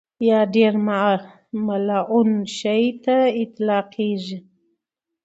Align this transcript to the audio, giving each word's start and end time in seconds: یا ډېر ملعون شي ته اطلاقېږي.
یا 0.29 0.39
ډېر 0.55 0.73
ملعون 1.65 2.31
شي 2.57 2.83
ته 3.03 3.17
اطلاقېږي. 3.43 4.37